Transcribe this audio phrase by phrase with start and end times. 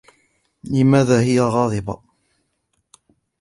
[0.63, 2.01] لماذا هي غاضبة؟